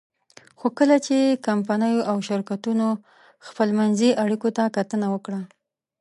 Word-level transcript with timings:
خو 0.59 0.67
کله 0.77 0.95
چې 1.05 1.17
کمپنیو 1.47 2.07
او 2.11 2.17
شرکتونو 2.27 2.87
خپلمنځي 3.47 4.09
اړیکو 4.23 4.49
ته 4.57 4.63
کتنه 4.77 5.07
وکړه. 5.13 5.39